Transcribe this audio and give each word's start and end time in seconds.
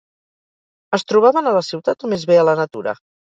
Es 0.97 1.05
trobaven 1.11 1.49
a 1.49 1.53
la 1.57 1.61
ciutat 1.67 2.07
o 2.09 2.11
més 2.15 2.27
bé 2.33 2.39
a 2.41 2.47
la 2.51 2.57
natura? 2.63 2.97